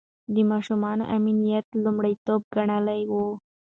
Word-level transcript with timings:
د 0.33 0.35
ماشومانو 0.51 1.03
امنيت 1.15 1.65
يې 1.71 1.79
لومړيتوب 1.83 2.41
ګڼلی 2.55 3.01
و. 3.11 3.13